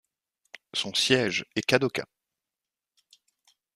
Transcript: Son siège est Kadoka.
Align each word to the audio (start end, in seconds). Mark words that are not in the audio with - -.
Son 0.73 0.95
siège 0.95 1.45
est 1.55 1.61
Kadoka. 1.63 2.07